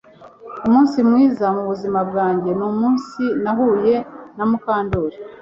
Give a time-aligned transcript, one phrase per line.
[0.67, 3.95] Umunsi mwiza mubuzima bwanjye ni umunsi nahuye
[4.35, 5.17] na Mukandoli